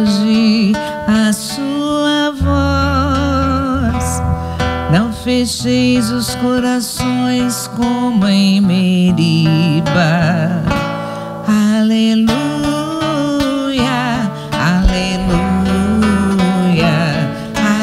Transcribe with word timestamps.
Hoje 0.00 0.72
a 1.06 1.30
sua 1.32 2.30
voz. 2.32 4.22
Não 4.90 5.12
fecheis 5.12 6.10
os 6.10 6.34
corações 6.36 7.68
como 7.76 8.26
em 8.26 8.62
Meriba. 8.62 9.90
Aleluia, 11.78 12.32
aleluia, 14.52 15.28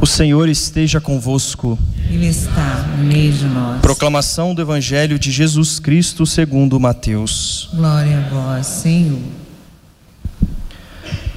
O 0.01 0.05
Senhor 0.05 0.49
esteja 0.49 0.99
convosco. 0.99 1.79
Ele 2.11 2.27
está 2.27 2.83
no 2.97 3.05
meio 3.05 3.31
de 3.31 3.45
nós. 3.45 3.79
Proclamação 3.79 4.53
do 4.53 4.61
Evangelho 4.61 5.17
de 5.17 5.31
Jesus 5.31 5.79
Cristo 5.79 6.25
segundo 6.25 6.77
Mateus. 6.77 7.69
Glória 7.73 8.17
a 8.17 8.29
vós, 8.29 8.67
Senhor. 8.67 9.17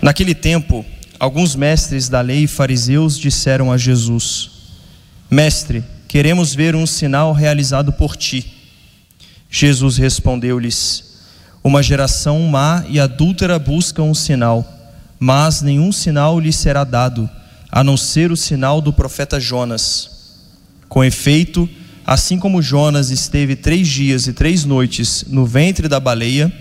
Naquele 0.03 0.35
tempo, 0.35 0.85
alguns 1.17 1.55
mestres 1.55 2.09
da 2.09 2.21
lei 2.21 2.43
e 2.43 2.49
fariseus 2.49 3.17
disseram 3.17 3.71
a 3.71 3.79
Jesus: 3.79 4.51
Mestre, 5.31 5.85
queremos 6.09 6.53
ver 6.53 6.75
um 6.75 6.89
sinal 6.89 7.33
realizado 7.33 7.93
por 7.93 8.17
ti. 8.17 8.45
Jesus 9.49 9.97
respondeu-lhes: 9.97 11.21
Uma 11.63 11.85
geração 11.85 12.41
má 12.49 12.85
e 12.89 12.99
adúltera 12.99 13.61
busca 13.61 14.03
um 14.03 14.13
sinal, 14.13 14.67
mas 15.21 15.63
nenhum 15.63 15.93
sinal 15.93 16.41
lhe 16.41 16.53
será 16.53 16.83
dado, 16.83 17.31
a 17.71 17.85
não 17.85 17.97
ser 17.97 18.33
o 18.33 18.37
sinal 18.37 18.81
do 18.81 18.93
profeta 18.93 19.39
Jonas. 19.39 20.14
Com 20.95 21.03
efeito, 21.03 21.69
assim 22.07 22.39
como 22.39 22.63
Jonas 22.63 23.11
esteve 23.11 23.57
três 23.57 23.89
dias 23.89 24.29
e 24.29 24.33
três 24.33 24.65
noites 24.65 25.25
no 25.27 25.45
ventre 25.45 25.89
da 25.89 25.99
baleia, 25.99 26.53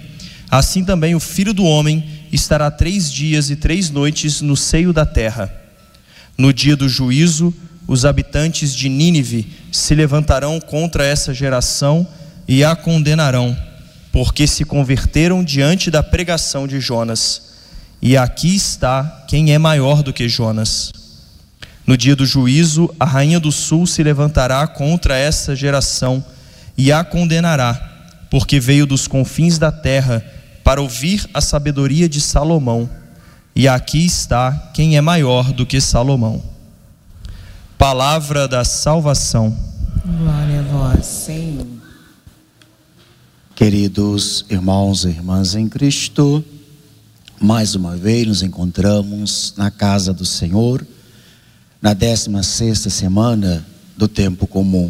assim 0.49 0.83
também 0.83 1.13
o 1.13 1.19
filho 1.19 1.53
do 1.53 1.63
homem 1.63 2.03
estará 2.31 2.71
três 2.71 3.11
dias 3.13 3.51
e 3.51 3.55
três 3.55 3.91
noites 3.91 4.41
no 4.41 4.57
seio 4.57 4.91
da 4.91 5.05
terra. 5.05 5.53
No 6.35 6.51
dia 6.51 6.75
do 6.75 6.89
juízo, 6.89 7.53
os 7.87 8.05
habitantes 8.05 8.73
de 8.73 8.89
Nínive 8.89 9.45
se 9.71 9.93
levantarão 9.93 10.59
contra 10.59 11.05
essa 11.05 11.31
geração 11.31 12.07
e 12.47 12.63
a 12.63 12.75
condenarão, 12.75 13.55
porque 14.11 14.47
se 14.47 14.65
converteram 14.65 15.43
diante 15.43 15.91
da 15.91 16.01
pregação 16.01 16.67
de 16.67 16.79
Jonas. 16.79 17.53
E 18.01 18.17
aqui 18.17 18.55
está 18.55 19.25
quem 19.27 19.53
é 19.53 19.59
maior 19.59 20.01
do 20.01 20.11
que 20.11 20.27
Jonas. 20.27 20.91
No 21.85 21.97
dia 21.97 22.15
do 22.15 22.25
juízo, 22.25 22.93
a 22.99 23.05
rainha 23.05 23.39
do 23.39 23.51
sul 23.51 23.85
se 23.85 24.01
levantará 24.01 24.65
contra 24.67 25.17
essa 25.17 25.55
geração 25.55 26.23
e 26.77 26.91
a 26.91 27.03
condenará, 27.03 27.73
porque 28.29 28.59
veio 28.59 28.85
dos 28.85 29.07
confins 29.07 29.57
da 29.57 29.71
terra 29.71 30.25
para 30.63 30.81
ouvir 30.81 31.29
a 31.33 31.41
sabedoria 31.41 32.07
de 32.07 32.21
Salomão. 32.21 32.89
E 33.55 33.67
aqui 33.67 34.05
está 34.05 34.71
quem 34.73 34.95
é 34.97 35.01
maior 35.01 35.51
do 35.51 35.65
que 35.65 35.81
Salomão. 35.81 36.41
Palavra 37.77 38.47
da 38.47 38.63
salvação. 38.63 39.55
Glória 40.05 40.61
a 40.61 40.63
vós, 40.63 41.05
Senhor. 41.05 41.67
Queridos 43.55 44.45
irmãos 44.49 45.05
e 45.05 45.09
irmãs 45.09 45.53
em 45.53 45.69
Cristo, 45.69 46.43
mais 47.39 47.75
uma 47.75 47.95
vez 47.95 48.25
nos 48.25 48.41
encontramos 48.41 49.53
na 49.55 49.69
casa 49.69 50.11
do 50.11 50.25
Senhor, 50.25 50.85
na 51.83 51.93
16 51.93 52.79
semana 52.79 53.65
do 53.97 54.07
tempo 54.07 54.47
comum. 54.47 54.89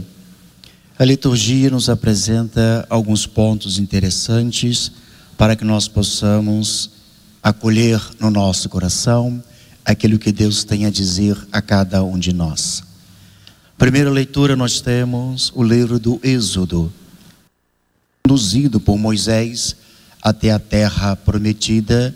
A 0.99 1.03
liturgia 1.03 1.71
nos 1.71 1.89
apresenta 1.89 2.85
alguns 2.87 3.25
pontos 3.25 3.79
interessantes 3.79 4.91
para 5.35 5.55
que 5.55 5.65
nós 5.65 5.87
possamos 5.87 6.91
acolher 7.41 7.99
no 8.19 8.29
nosso 8.29 8.69
coração 8.69 9.43
aquilo 9.83 10.19
que 10.19 10.31
Deus 10.31 10.63
tem 10.63 10.85
a 10.85 10.91
dizer 10.91 11.35
a 11.51 11.63
cada 11.63 12.03
um 12.03 12.19
de 12.19 12.31
nós. 12.31 12.83
Primeira 13.75 14.11
leitura 14.11 14.55
nós 14.55 14.79
temos 14.79 15.51
o 15.55 15.63
livro 15.63 15.97
do 15.97 16.19
Êxodo, 16.21 16.93
conduzido 18.21 18.79
por 18.79 18.99
Moisés 18.99 19.75
até 20.21 20.51
a 20.51 20.59
terra 20.59 21.15
prometida, 21.15 22.15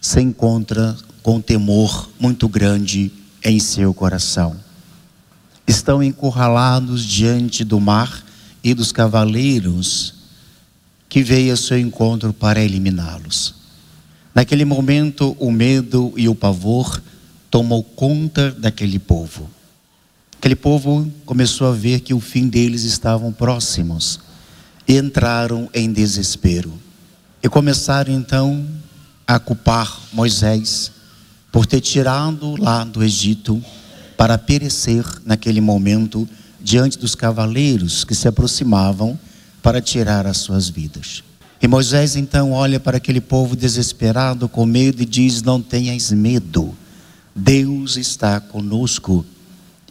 se 0.00 0.22
encontra 0.22 0.96
com 1.22 1.38
temor 1.38 2.08
muito 2.18 2.48
grande 2.48 3.12
em 3.46 3.60
seu 3.60 3.94
coração. 3.94 4.56
Estão 5.68 6.02
encurralados 6.02 7.06
diante 7.06 7.62
do 7.62 7.78
mar 7.78 8.24
e 8.62 8.74
dos 8.74 8.90
cavaleiros 8.90 10.14
que 11.08 11.22
veio 11.22 11.54
a 11.54 11.56
seu 11.56 11.78
encontro 11.78 12.32
para 12.32 12.60
eliminá-los. 12.60 13.54
Naquele 14.34 14.64
momento, 14.64 15.36
o 15.38 15.52
medo 15.52 16.12
e 16.16 16.28
o 16.28 16.34
pavor 16.34 17.00
tomou 17.48 17.84
conta 17.84 18.50
daquele 18.50 18.98
povo. 18.98 19.48
Aquele 20.38 20.56
povo 20.56 21.08
começou 21.24 21.68
a 21.68 21.72
ver 21.72 22.00
que 22.00 22.12
o 22.12 22.20
fim 22.20 22.48
deles 22.48 22.82
estavam 22.82 23.32
próximos 23.32 24.18
e 24.88 24.96
entraram 24.96 25.70
em 25.72 25.92
desespero. 25.92 26.72
E 27.40 27.48
começaram 27.48 28.12
então 28.12 28.66
a 29.24 29.38
culpar 29.38 30.00
Moisés 30.12 30.90
por 31.50 31.66
ter 31.66 31.80
tirado 31.80 32.56
lá 32.60 32.84
do 32.84 33.02
Egito 33.02 33.62
para 34.16 34.38
perecer 34.38 35.04
naquele 35.24 35.60
momento 35.60 36.28
diante 36.60 36.98
dos 36.98 37.14
cavaleiros 37.14 38.04
que 38.04 38.14
se 38.14 38.26
aproximavam 38.26 39.18
para 39.62 39.80
tirar 39.80 40.26
as 40.26 40.38
suas 40.38 40.68
vidas. 40.68 41.22
E 41.60 41.66
Moisés 41.68 42.16
então 42.16 42.52
olha 42.52 42.78
para 42.78 42.98
aquele 42.98 43.20
povo 43.20 43.56
desesperado, 43.56 44.48
com 44.48 44.66
medo, 44.66 45.02
e 45.02 45.06
diz: 45.06 45.42
Não 45.42 45.60
tenhas 45.60 46.12
medo, 46.12 46.74
Deus 47.34 47.96
está 47.96 48.40
conosco. 48.40 49.24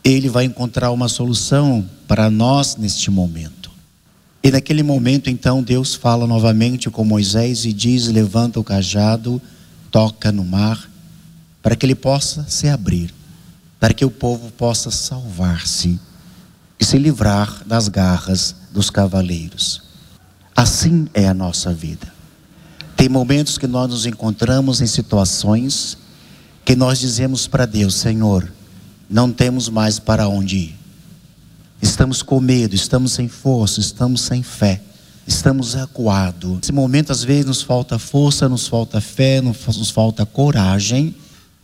Ele 0.03 0.29
vai 0.29 0.45
encontrar 0.45 0.91
uma 0.91 1.07
solução 1.07 1.83
para 2.07 2.29
nós 2.29 2.75
neste 2.75 3.09
momento. 3.09 3.71
E 4.43 4.51
naquele 4.51 4.83
momento, 4.83 5.27
então, 5.27 5.63
Deus 5.63 5.95
fala 5.95 6.27
novamente 6.27 6.89
com 6.89 7.03
Moisés 7.03 7.65
e 7.65 7.73
diz: 7.73 8.07
Levanta 8.07 8.59
o 8.59 8.63
cajado, 8.63 9.41
toca 9.89 10.31
no 10.31 10.43
mar, 10.43 10.87
para 11.65 11.75
que 11.75 11.83
ele 11.83 11.95
possa 11.95 12.45
se 12.47 12.69
abrir, 12.69 13.11
para 13.79 13.91
que 13.91 14.05
o 14.05 14.11
povo 14.11 14.51
possa 14.51 14.91
salvar-se 14.91 15.99
e 16.79 16.85
se 16.85 16.99
livrar 16.99 17.63
das 17.65 17.87
garras 17.87 18.55
dos 18.71 18.91
cavaleiros. 18.91 19.81
Assim 20.55 21.07
é 21.11 21.27
a 21.27 21.33
nossa 21.33 21.73
vida. 21.73 22.13
Tem 22.95 23.09
momentos 23.09 23.57
que 23.57 23.65
nós 23.65 23.89
nos 23.89 24.05
encontramos 24.05 24.79
em 24.79 24.85
situações 24.85 25.97
que 26.63 26.75
nós 26.75 26.99
dizemos 26.99 27.47
para 27.47 27.65
Deus: 27.65 27.95
Senhor, 27.95 28.47
não 29.09 29.31
temos 29.31 29.67
mais 29.67 29.97
para 29.97 30.27
onde 30.27 30.57
ir. 30.57 30.75
Estamos 31.81 32.21
com 32.21 32.39
medo, 32.39 32.75
estamos 32.75 33.13
sem 33.13 33.27
força, 33.27 33.79
estamos 33.79 34.21
sem 34.21 34.43
fé, 34.43 34.83
estamos 35.25 35.75
acuados. 35.75 36.57
Nesse 36.57 36.71
momento, 36.71 37.11
às 37.11 37.23
vezes, 37.23 37.47
nos 37.47 37.63
falta 37.63 37.97
força, 37.97 38.47
nos 38.47 38.67
falta 38.67 39.01
fé, 39.01 39.41
nos 39.41 39.89
falta 39.89 40.27
coragem 40.27 41.15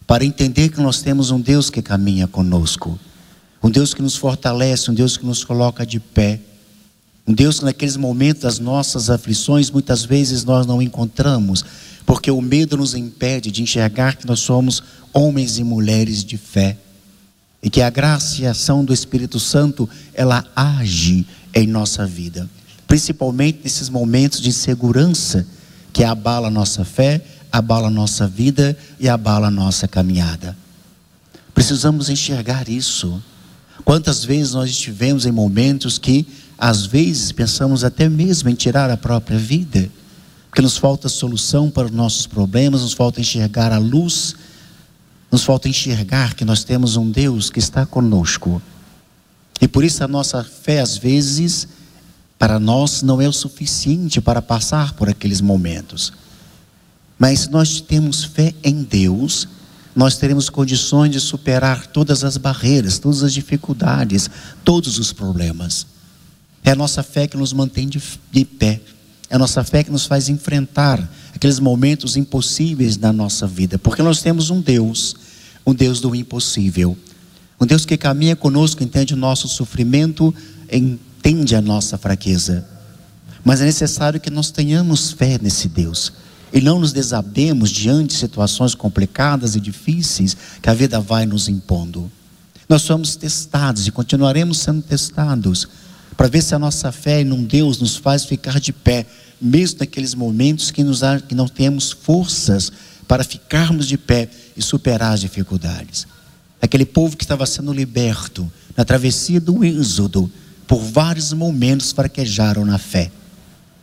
para 0.06 0.26
entender 0.26 0.70
que 0.70 0.82
nós 0.82 1.02
temos 1.02 1.32
um 1.32 1.40
Deus 1.40 1.70
que 1.70 1.82
caminha 1.82 2.28
conosco, 2.28 3.00
um 3.64 3.70
Deus 3.70 3.94
que 3.94 4.02
nos 4.02 4.16
fortalece, 4.16 4.90
um 4.90 4.94
Deus 4.94 5.18
que 5.18 5.26
nos 5.26 5.44
coloca 5.44 5.86
de 5.86 6.00
pé. 6.00 6.40
Um 7.28 7.34
Deus 7.34 7.60
que 7.60 7.66
naqueles 7.66 7.96
momentos 7.96 8.42
das 8.42 8.60
nossas 8.60 9.10
aflições, 9.10 9.70
muitas 9.70 10.04
vezes 10.04 10.44
nós 10.44 10.66
não 10.66 10.82
encontramos, 10.82 11.64
porque 12.06 12.32
o 12.32 12.42
medo 12.42 12.76
nos 12.76 12.96
impede 12.96 13.52
de 13.52 13.62
enxergar 13.62 14.16
que 14.16 14.26
nós 14.26 14.40
somos 14.40 14.84
homens 15.14 15.58
e 15.60 15.64
mulheres 15.64 16.24
de 16.24 16.38
fé. 16.38 16.78
E 17.62 17.70
que 17.70 17.82
a 17.82 17.92
graça 17.92 18.42
e 18.42 18.48
a 18.48 18.52
ação 18.52 18.84
do 18.84 18.92
Espírito 18.92 19.40
Santo, 19.40 19.88
ela 20.14 20.44
age 20.56 21.26
em 21.54 21.68
nossa 21.68 22.08
vida. 22.08 22.50
Principalmente 22.88 23.60
nesses 23.64 23.88
momentos 23.88 24.42
de 24.42 24.50
insegurança 24.50 25.46
que 25.94 26.04
abala 26.04 26.48
a 26.48 26.52
nossa 26.52 26.84
fé, 26.84 27.24
abala 27.52 27.88
a 27.88 27.92
nossa 27.92 28.28
vida 28.28 28.78
e 29.00 29.10
abala 29.10 29.48
a 29.48 29.52
nossa 29.52 29.88
caminhada. 29.88 30.56
Precisamos 31.54 32.10
enxergar 32.10 32.70
isso. 32.70 33.22
Quantas 33.84 34.24
vezes 34.24 34.54
nós 34.54 34.70
estivemos 34.70 35.26
em 35.26 35.32
momentos 35.32 35.98
que, 35.98 36.26
às 36.58 36.86
vezes, 36.86 37.32
pensamos 37.32 37.84
até 37.84 38.08
mesmo 38.08 38.50
em 38.50 38.56
tirar 38.56 38.90
a 38.90 38.98
própria 38.98 39.38
vida, 39.38 39.90
porque 40.50 40.62
nos 40.62 40.78
falta 40.78 41.10
solução 41.10 41.70
para 41.70 41.86
os 41.86 41.92
nossos 41.92 42.28
problemas, 42.28 42.82
nos 42.82 42.94
falta 42.94 43.20
enxergar 43.20 43.72
a 43.72 43.78
luz, 43.78 44.36
nos 45.32 45.44
falta 45.44 45.68
enxergar 45.68 46.36
que 46.36 46.46
nós 46.46 46.64
temos 46.64 46.96
um 46.96 47.10
Deus 47.10 47.50
que 47.50 47.60
está 47.60 47.86
conosco. 47.86 48.62
E 49.60 49.68
por 49.68 49.84
isso 49.84 50.04
a 50.04 50.08
nossa 50.08 50.44
fé, 50.44 50.82
às 50.82 50.98
vezes, 50.98 51.68
para 52.38 52.60
nós 52.60 53.02
não 53.02 53.22
é 53.22 53.28
o 53.28 53.34
suficiente 53.34 54.20
para 54.20 54.42
passar 54.42 54.94
por 54.94 55.10
aqueles 55.10 55.42
momentos. 55.42 56.12
Mas 57.22 57.42
se 57.42 57.52
nós 57.52 57.80
temos 57.80 58.24
fé 58.24 58.52
em 58.64 58.82
Deus, 58.82 59.48
nós 59.96 60.18
teremos 60.18 60.50
condições 60.50 61.12
de 61.12 61.20
superar 61.20 61.86
todas 61.86 62.24
as 62.24 62.36
barreiras, 62.36 62.98
todas 62.98 63.22
as 63.22 63.32
dificuldades, 63.32 64.28
todos 64.66 64.98
os 64.98 65.14
problemas. 65.14 65.86
É 66.64 66.72
a 66.72 66.76
nossa 66.76 67.04
fé 67.04 67.28
que 67.28 67.38
nos 67.38 67.54
mantém 67.54 67.88
de, 67.88 68.02
de 68.32 68.44
pé. 68.44 68.82
É 69.30 69.36
a 69.36 69.38
nossa 69.38 69.64
fé 69.64 69.84
que 69.84 69.92
nos 69.92 70.08
faz 70.08 70.30
enfrentar 70.30 71.08
aqueles 71.32 71.60
momentos 71.60 72.18
impossíveis 72.18 72.98
da 72.98 73.14
nossa 73.14 73.46
vida. 73.46 73.78
Porque 73.78 74.02
nós 74.02 74.24
temos 74.24 74.50
um 74.50 74.60
Deus, 74.60 75.16
um 75.64 75.76
Deus 75.76 76.02
do 76.02 76.16
impossível. 76.16 76.98
Um 77.60 77.68
Deus 77.68 77.86
que 77.86 77.98
caminha 77.98 78.36
conosco, 78.36 78.84
entende 78.84 79.14
o 79.14 79.18
nosso 79.18 79.48
sofrimento, 79.48 80.34
entende 80.72 81.56
a 81.56 81.62
nossa 81.62 82.00
fraqueza. 82.00 82.68
Mas 83.46 83.62
é 83.62 83.66
necessário 83.66 84.20
que 84.20 84.32
nós 84.32 84.50
tenhamos 84.50 85.12
fé 85.12 85.38
nesse 85.40 85.68
Deus 85.68 86.14
e 86.54 86.60
não 86.62 86.80
nos 86.80 86.92
desabemos 86.92 87.70
diante 87.70 88.10
de 88.10 88.20
situações 88.20 88.76
complicadas 88.76 89.56
e 89.56 89.60
difíceis 89.60 90.36
que 90.62 90.70
a 90.70 90.74
vida 90.74 91.00
vai 91.00 91.26
nos 91.26 91.48
impondo. 91.48 92.12
Nós 92.68 92.82
somos 92.82 93.16
testados 93.16 93.88
e 93.88 93.92
continuaremos 93.92 94.60
sendo 94.60 94.82
testados 94.82 95.68
para 96.16 96.28
ver 96.28 96.42
se 96.42 96.54
a 96.54 96.60
nossa 96.60 96.92
fé 96.92 97.22
em 97.22 97.32
um 97.32 97.44
Deus 97.44 97.80
nos 97.80 97.96
faz 97.96 98.26
ficar 98.26 98.60
de 98.60 98.72
pé, 98.72 99.06
mesmo 99.42 99.80
naqueles 99.80 100.14
momentos 100.14 100.72
que, 100.72 100.84
nos, 100.84 101.02
que 101.28 101.36
não 101.36 101.48
temos 101.48 101.92
forças 101.92 102.72
para 103.08 103.24
ficarmos 103.24 103.88
de 103.88 103.98
pé 103.98 104.30
e 104.56 104.62
superar 104.62 105.14
as 105.14 105.22
dificuldades. 105.22 106.06
Aquele 106.62 106.86
povo 106.86 107.18
que 107.18 107.24
estava 107.24 107.46
sendo 107.46 107.74
liberto 107.74 108.50
na 108.78 108.86
travessia 108.86 109.42
do 109.42 109.64
Êxodo, 109.66 110.32
por 110.68 110.80
vários 110.80 111.34
momentos 111.34 111.92
fraquejaram 111.92 112.64
na 112.64 112.78
fé. 112.78 113.12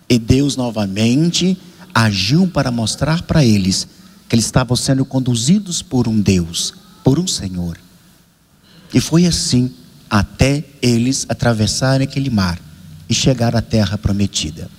E 0.09 0.19
Deus 0.19 0.57
novamente 0.57 1.59
agiu 2.05 2.47
para 2.47 2.71
mostrar 2.71 3.23
para 3.23 3.45
eles 3.45 3.89
que 4.29 4.37
eles 4.37 4.45
estavam 4.45 4.77
sendo 4.77 5.05
conduzidos 5.05 5.83
por 5.83 6.07
um 6.07 6.21
Deus, 6.21 6.73
por 7.03 7.19
um 7.19 7.27
Senhor. 7.27 7.77
E 8.95 9.01
foi 9.01 9.27
assim 9.27 9.73
até 10.09 10.65
eles 10.81 11.27
atravessarem 11.29 12.07
aquele 12.07 12.31
mar 12.31 12.61
e 13.09 13.15
chegar 13.15 13.57
à 13.57 13.61
terra 13.61 13.99
prometida. 13.99 14.71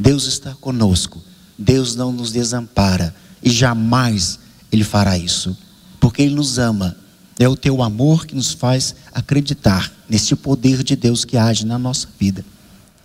Deus 0.00 0.24
está 0.24 0.54
conosco, 0.54 1.22
Deus 1.58 1.94
não 1.94 2.10
nos 2.10 2.32
desampara 2.32 3.14
e 3.42 3.50
jamais 3.50 4.38
Ele 4.70 4.82
fará 4.82 5.18
isso, 5.18 5.54
porque 6.00 6.22
Ele 6.22 6.34
nos 6.34 6.58
ama. 6.58 6.96
É 7.38 7.46
o 7.46 7.56
teu 7.56 7.82
amor 7.82 8.24
que 8.24 8.34
nos 8.34 8.52
faz 8.52 8.94
acreditar 9.12 9.92
neste 10.08 10.34
poder 10.34 10.82
de 10.82 10.96
Deus 10.96 11.22
que 11.22 11.36
age 11.36 11.66
na 11.66 11.78
nossa 11.78 12.08
vida. 12.18 12.42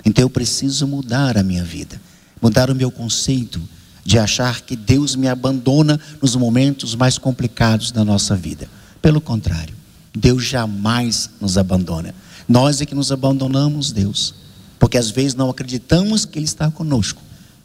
Então 0.06 0.22
eu 0.22 0.30
preciso 0.30 0.88
mudar 0.88 1.38
a 1.38 1.44
minha 1.44 1.66
vida 1.66 2.00
mudar 2.42 2.70
o 2.70 2.76
meu 2.76 2.92
conceito 2.92 3.62
de 4.08 4.18
achar 4.18 4.62
que 4.62 4.76
Deus 4.76 5.16
me 5.16 5.28
abandona 5.28 6.00
nos 6.22 6.36
momentos 6.36 6.96
mais 6.96 7.18
complicados 7.18 7.92
da 7.92 8.06
nossa 8.06 8.36
vida. 8.36 8.70
Pelo 9.02 9.20
contrário, 9.20 9.76
Deus 10.16 10.46
jamais 10.46 11.30
nos 11.42 11.58
abandona. 11.58 12.16
Nós 12.48 12.80
é 12.80 12.86
que 12.86 12.96
nos 12.96 13.12
abandonamos 13.12 13.92
Deus, 13.92 14.34
porque 14.80 14.98
às 14.98 15.10
vezes 15.10 15.36
não 15.36 15.50
acreditamos 15.50 16.24
que 16.24 16.40
Ele 16.40 16.46
está 16.46 16.72
conosco, 16.72 17.22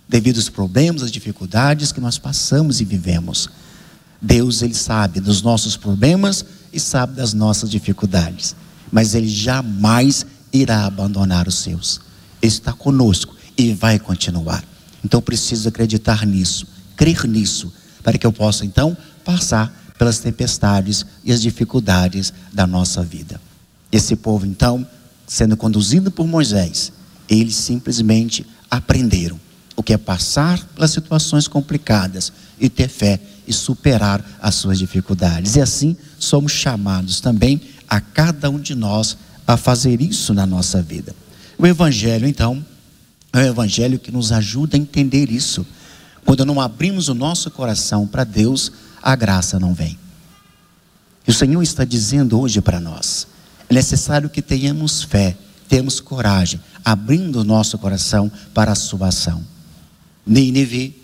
devido 0.08 0.36
aos 0.36 0.48
problemas, 0.48 1.02
às 1.02 1.12
dificuldades 1.12 1.92
que 1.92 2.00
nós 2.00 2.18
passamos 2.18 2.80
e 2.80 2.84
vivemos. 2.84 3.48
Deus, 4.20 4.62
Ele 4.62 4.74
sabe 4.74 5.20
dos 5.20 5.42
nossos 5.42 5.76
problemas 5.76 6.44
e 6.72 6.80
sabe 6.80 7.14
das 7.14 7.32
nossas 7.32 7.70
dificuldades, 7.70 8.56
mas 8.90 9.14
Ele 9.14 9.28
jamais 9.28 10.26
irá 10.52 10.86
abandonar 10.86 11.46
os 11.46 11.54
seus. 11.54 12.00
Ele 12.42 12.52
está 12.52 12.72
conosco 12.72 13.36
e 13.70 13.74
vai 13.74 13.98
continuar. 13.98 14.64
Então 15.04 15.20
preciso 15.20 15.68
acreditar 15.68 16.26
nisso, 16.26 16.66
crer 16.96 17.26
nisso, 17.26 17.72
para 18.02 18.18
que 18.18 18.26
eu 18.26 18.32
possa 18.32 18.64
então 18.64 18.96
passar 19.24 19.72
pelas 19.98 20.18
tempestades 20.18 21.04
e 21.24 21.32
as 21.32 21.40
dificuldades 21.40 22.32
da 22.52 22.66
nossa 22.66 23.02
vida. 23.02 23.40
Esse 23.90 24.16
povo 24.16 24.46
então, 24.46 24.86
sendo 25.26 25.56
conduzido 25.56 26.10
por 26.10 26.26
Moisés, 26.26 26.92
eles 27.28 27.56
simplesmente 27.56 28.44
aprenderam 28.70 29.38
o 29.76 29.82
que 29.82 29.92
é 29.92 29.98
passar 29.98 30.62
pelas 30.74 30.90
situações 30.90 31.46
complicadas 31.46 32.32
e 32.58 32.68
ter 32.68 32.88
fé 32.88 33.20
e 33.46 33.52
superar 33.52 34.24
as 34.40 34.54
suas 34.54 34.78
dificuldades. 34.78 35.56
E 35.56 35.60
assim 35.60 35.96
somos 36.18 36.52
chamados 36.52 37.20
também 37.20 37.60
a 37.88 38.00
cada 38.00 38.50
um 38.50 38.58
de 38.58 38.74
nós 38.74 39.16
a 39.46 39.56
fazer 39.56 40.00
isso 40.00 40.32
na 40.32 40.46
nossa 40.46 40.80
vida. 40.80 41.14
O 41.58 41.66
evangelho 41.66 42.26
então 42.26 42.64
é 43.32 43.38
o 43.38 43.46
Evangelho 43.46 43.98
que 43.98 44.12
nos 44.12 44.32
ajuda 44.32 44.76
a 44.76 44.80
entender 44.80 45.30
isso. 45.30 45.66
Quando 46.24 46.44
não 46.44 46.60
abrimos 46.60 47.08
o 47.08 47.14
nosso 47.14 47.50
coração 47.50 48.06
para 48.06 48.24
Deus, 48.24 48.70
a 49.02 49.16
graça 49.16 49.58
não 49.58 49.74
vem. 49.74 49.98
E 51.26 51.30
o 51.30 51.34
Senhor 51.34 51.62
está 51.62 51.84
dizendo 51.84 52.38
hoje 52.38 52.60
para 52.60 52.80
nós: 52.80 53.26
é 53.68 53.74
necessário 53.74 54.28
que 54.28 54.42
tenhamos 54.42 55.02
fé, 55.02 55.36
tenhamos 55.68 56.00
coragem, 56.00 56.60
abrindo 56.84 57.40
o 57.40 57.44
nosso 57.44 57.78
coração 57.78 58.30
para 58.52 58.72
a 58.72 58.76
sua 58.76 59.08
ação. 59.08 59.42
Nínive, 60.26 61.00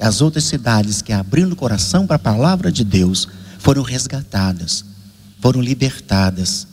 as 0.00 0.20
outras 0.20 0.44
cidades 0.44 1.02
que 1.02 1.12
abrindo 1.12 1.52
o 1.52 1.56
coração 1.56 2.06
para 2.06 2.16
a 2.16 2.18
palavra 2.18 2.72
de 2.72 2.84
Deus, 2.84 3.28
foram 3.58 3.82
resgatadas, 3.82 4.84
foram 5.40 5.60
libertadas. 5.60 6.66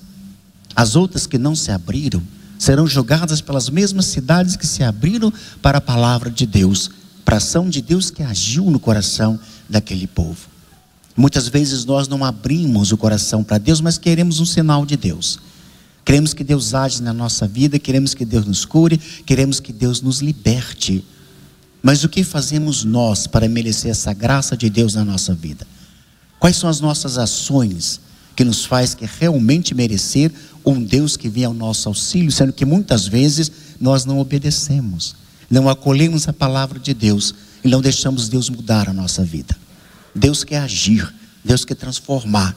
As 0.75 0.95
outras 0.95 1.27
que 1.27 1.37
não 1.37 1.55
se 1.55 1.71
abriram, 1.71 2.23
serão 2.59 2.85
julgadas 2.85 3.39
pelas 3.39 3.69
mesmas 3.69 4.05
cidades 4.05 4.57
que 4.57 4.67
se 4.67 4.83
abriram 4.83 5.33
para 5.61 5.77
a 5.77 5.81
palavra 5.81 6.29
de 6.29 6.45
Deus, 6.45 6.91
para 7.23 7.37
a 7.37 7.37
ação 7.37 7.69
de 7.69 7.81
Deus 7.81 8.11
que 8.11 8.21
agiu 8.21 8.69
no 8.69 8.79
coração 8.79 9.39
daquele 9.69 10.05
povo. 10.05 10.49
Muitas 11.15 11.47
vezes 11.47 11.85
nós 11.85 12.07
não 12.07 12.23
abrimos 12.23 12.91
o 12.91 12.97
coração 12.97 13.43
para 13.43 13.57
Deus, 13.57 13.79
mas 13.79 13.97
queremos 13.97 14.41
um 14.41 14.45
sinal 14.45 14.85
de 14.85 14.97
Deus. 14.97 15.39
Queremos 16.03 16.33
que 16.33 16.43
Deus 16.43 16.73
age 16.73 17.01
na 17.01 17.13
nossa 17.13 17.47
vida, 17.47 17.79
queremos 17.79 18.13
que 18.13 18.25
Deus 18.25 18.45
nos 18.45 18.65
cure, 18.65 18.97
queremos 19.25 19.59
que 19.59 19.71
Deus 19.71 20.01
nos 20.01 20.19
liberte. 20.19 21.03
Mas 21.81 22.03
o 22.03 22.09
que 22.09 22.23
fazemos 22.25 22.83
nós 22.83 23.25
para 23.25 23.47
merecer 23.47 23.91
essa 23.91 24.11
graça 24.11 24.57
de 24.57 24.69
Deus 24.69 24.95
na 24.95 25.05
nossa 25.05 25.33
vida? 25.33 25.65
Quais 26.39 26.57
são 26.57 26.69
as 26.69 26.81
nossas 26.81 27.17
ações 27.17 28.01
que 28.39 28.45
nos 28.45 28.63
faz 28.63 28.93
que 28.93 29.05
realmente 29.19 29.75
merecer 29.75 30.31
um 30.65 30.81
Deus 30.81 31.17
que 31.17 31.27
vem 31.27 31.43
ao 31.43 31.53
nosso 31.53 31.89
auxílio, 31.89 32.31
sendo 32.31 32.53
que 32.53 32.63
muitas 32.63 33.05
vezes 33.05 33.51
nós 33.81 34.05
não 34.05 34.17
obedecemos, 34.17 35.13
não 35.49 35.67
acolhemos 35.67 36.25
a 36.25 36.31
palavra 36.31 36.79
de 36.79 36.93
Deus 36.93 37.35
e 37.65 37.67
não 37.67 37.81
deixamos 37.81 38.29
Deus 38.29 38.49
mudar 38.49 38.87
a 38.87 38.93
nossa 38.93 39.25
vida. 39.25 39.57
Deus 40.15 40.45
quer 40.45 40.59
agir, 40.59 41.13
Deus 41.43 41.65
quer 41.65 41.75
transformar, 41.75 42.55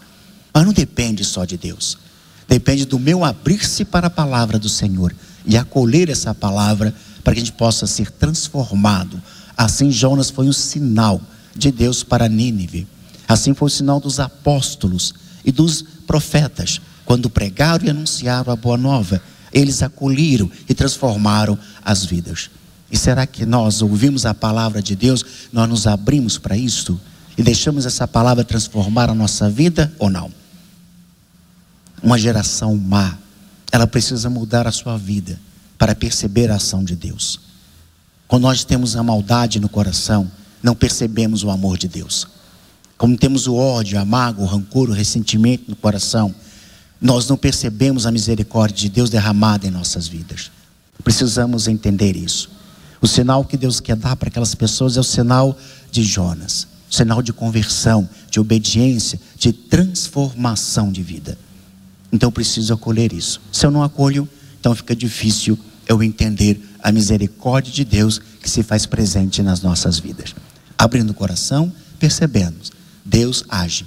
mas 0.55 0.65
não 0.65 0.73
depende 0.73 1.25
só 1.25 1.45
de 1.45 1.57
Deus. 1.57 1.99
Depende 2.47 2.85
do 2.85 3.01
meu 3.01 3.25
abrir-se 3.25 3.85
para 3.85 4.07
a 4.07 4.11
palavra 4.11 4.61
do 4.61 4.69
Senhor 4.69 5.13
e 5.45 5.57
acolher 5.57 6.09
essa 6.09 6.33
palavra 6.33 6.95
para 7.25 7.35
que 7.35 7.41
a 7.41 7.45
gente 7.45 7.57
possa 7.57 7.89
ser 7.89 8.09
transformado. 8.09 9.21
Assim 9.57 9.91
Jonas 9.91 10.31
foi 10.31 10.47
um 10.47 10.53
sinal 10.53 11.21
de 11.57 11.73
Deus 11.73 12.05
para 12.05 12.29
Nínive. 12.29 12.87
Assim 13.27 13.53
foi 13.53 13.67
o 13.67 13.69
sinal 13.69 13.99
dos 13.99 14.21
apóstolos 14.21 15.22
e 15.45 15.53
dos 15.53 15.83
profetas, 16.07 16.81
quando 17.05 17.31
pregaram 17.31 17.87
e 17.87 17.91
anunciaram 17.91 18.53
a 18.53 18.57
boa 18.57 18.77
nova, 18.77 19.21
eles 19.53 19.83
acolheram 19.83 20.51
e 20.69 20.75
transformaram 20.75 21.59
as 21.85 22.05
vidas. 22.05 22.51
E 22.91 22.97
será 22.97 23.27
que 23.27 23.47
nós 23.47 23.83
ouvimos 23.83 24.27
a 24.27 24.35
palavra 24.35 24.83
de 24.83 24.95
Deus, 24.95 25.25
nós 25.53 25.69
nos 25.69 25.87
abrimos 25.87 26.39
para 26.39 26.57
isto 26.57 27.01
e 27.37 27.43
deixamos 27.43 27.87
essa 27.87 28.07
palavra 28.07 28.45
transformar 28.45 29.09
a 29.09 29.15
nossa 29.15 29.49
vida 29.49 29.93
ou 29.99 30.11
não? 30.11 30.31
Uma 32.03 32.19
geração 32.19 32.77
má, 32.77 33.17
ela 33.71 33.87
precisa 33.87 34.29
mudar 34.29 34.67
a 34.67 34.73
sua 34.73 34.99
vida 34.99 35.41
para 35.79 35.95
perceber 35.95 36.51
a 36.51 36.57
ação 36.57 36.85
de 36.85 36.95
Deus. 36.95 37.41
Quando 38.29 38.43
nós 38.43 38.65
temos 38.65 38.97
a 38.97 39.03
maldade 39.03 39.59
no 39.59 39.69
coração, 39.69 40.31
não 40.63 40.75
percebemos 40.75 41.43
o 41.43 41.51
amor 41.51 41.77
de 41.77 41.89
Deus. 41.89 42.29
Como 43.03 43.17
temos 43.17 43.49
o 43.49 43.57
ódio, 43.57 43.99
a 43.99 44.05
mágoa, 44.05 44.45
o 44.45 44.47
rancor, 44.47 44.89
o 44.89 44.93
ressentimento 44.93 45.65
no 45.67 45.75
coração, 45.75 46.33
nós 47.01 47.29
não 47.29 47.37
percebemos 47.37 48.07
a 48.07 48.13
misericórdia 48.13 48.77
de 48.77 48.89
Deus 48.89 49.11
derramada 49.11 49.67
em 49.67 49.73
nossas 49.73 50.07
vidas. 50.07 50.53
Precisamos 51.03 51.67
entender 51.67 52.15
isso. 52.15 52.49
O 53.01 53.09
sinal 53.09 53.45
que 53.45 53.57
Deus 53.57 53.81
quer 53.81 53.97
dar 53.97 54.15
para 54.15 54.29
aquelas 54.29 54.55
pessoas 54.55 54.97
é 54.97 55.01
o 55.01 55.03
sinal 55.03 55.59
de 55.91 56.05
Jonas 56.05 56.69
sinal 56.89 57.23
de 57.23 57.33
conversão, 57.33 58.09
de 58.31 58.39
obediência, 58.39 59.19
de 59.37 59.53
transformação 59.53 60.93
de 60.93 61.03
vida. 61.03 61.37
Então 62.13 62.31
preciso 62.31 62.73
acolher 62.73 63.13
isso. 63.13 63.41
Se 63.51 63.67
eu 63.67 63.73
não 63.73 63.83
acolho, 63.83 64.29
então 64.61 64.77
fica 64.77 64.95
difícil 64.95 65.59
eu 65.89 66.05
entender 66.05 66.63
a 66.81 66.93
misericórdia 66.93 67.73
de 67.73 67.85
Deus 67.85 68.21
que 68.41 68.49
se 68.49 68.63
faz 68.63 68.87
presente 68.87 69.43
nas 69.43 69.61
nossas 69.61 69.99
vidas. 69.99 70.37
Abrindo 70.79 71.11
o 71.11 71.15
coração, 71.15 71.73
percebemos 71.99 72.71
Deus 73.05 73.45
age. 73.49 73.87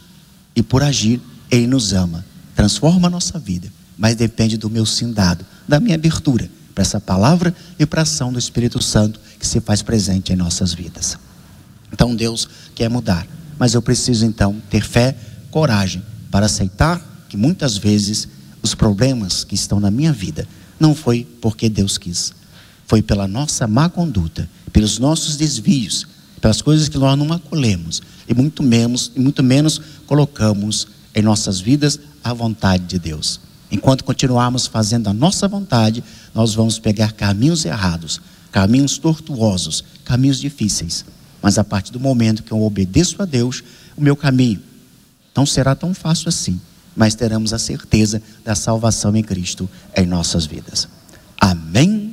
E 0.55 0.63
por 0.63 0.84
agir, 0.84 1.22
Ele 1.50 1.67
nos 1.67 1.93
ama, 1.93 2.25
transforma 2.55 3.07
a 3.07 3.12
nossa 3.12 3.38
vida. 3.39 3.72
Mas 3.98 4.15
depende 4.15 4.57
do 4.57 4.69
meu 4.69 4.86
sim 4.86 5.12
dado, 5.12 5.45
da 5.67 5.79
minha 5.79 5.95
abertura 5.95 6.50
para 6.75 6.81
essa 6.81 7.00
palavra 7.00 7.55
e 7.79 7.86
para 7.86 8.01
a 8.01 8.03
ação 8.03 8.34
do 8.34 8.38
Espírito 8.38 8.84
Santo 8.84 9.19
que 9.39 9.48
se 9.48 9.62
faz 9.62 9.81
presente 9.81 10.34
em 10.34 10.36
nossas 10.36 10.74
vidas. 10.74 11.17
Então 11.91 12.13
Deus 12.13 12.50
quer 12.75 12.89
mudar, 12.89 13.25
mas 13.57 13.74
eu 13.74 13.81
preciso 13.81 14.25
então 14.25 14.62
ter 14.69 14.84
fé 14.84 15.15
coragem 15.50 16.03
para 16.29 16.48
aceitar 16.48 17.01
que 17.29 17.38
muitas 17.38 17.77
vezes 17.77 18.27
os 18.62 18.75
problemas 18.75 19.45
que 19.45 19.55
estão 19.55 19.79
na 19.79 19.89
minha 19.89 20.12
vida 20.12 20.45
não 20.77 20.93
foi 20.93 21.25
porque 21.39 21.69
Deus 21.69 21.98
quis, 21.98 22.34
foi 22.86 23.01
pela 23.01 23.27
nossa 23.27 23.65
má 23.65 23.88
conduta, 23.88 24.50
pelos 24.74 25.00
nossos 25.00 25.38
desvios, 25.38 26.05
pelas 26.41 26.62
coisas 26.62 26.89
que 26.89 26.98
nós 26.98 27.17
não 27.17 27.31
acolhemos 27.31 28.01
e 28.27 28.34
muito 28.34 28.62
menos, 28.63 29.12
e 29.15 29.20
muito 29.20 29.44
menos 29.44 29.82
colocamos 30.05 30.88
em 31.13 31.22
nossas 31.22 31.60
vidas 31.60 32.00
a 32.24 32.34
vontade 32.34 32.84
de 32.84 33.00
Deus. 33.00 33.39
Enquanto 33.72 34.03
continuarmos 34.03 34.67
fazendo 34.67 35.08
a 35.08 35.13
nossa 35.13 35.48
vontade, 35.48 36.03
nós 36.34 36.53
vamos 36.53 36.79
pegar 36.79 37.13
caminhos 37.13 37.65
errados, 37.65 38.22
caminhos 38.51 38.98
tortuosos, 38.98 39.84
caminhos 40.03 40.39
difíceis. 40.39 41.05
Mas 41.41 41.58
a 41.58 41.63
partir 41.63 41.91
do 41.91 42.00
momento 42.00 42.44
que 42.44 42.51
eu 42.51 42.62
obedeço 42.62 43.22
a 43.22 43.25
Deus, 43.25 43.63
o 43.96 44.01
meu 44.01 44.15
caminho 44.15 44.62
não 45.36 45.46
será 45.46 45.75
tão 45.75 45.94
fácil 45.94 46.29
assim, 46.29 46.60
mas 46.96 47.15
teremos 47.15 47.53
a 47.53 47.60
certeza 47.60 48.22
da 48.44 48.55
salvação 48.55 49.15
em 49.15 49.24
Cristo 49.24 49.70
em 49.96 50.05
nossas 50.05 50.46
vidas. 50.46 50.88
Amém 51.39 52.05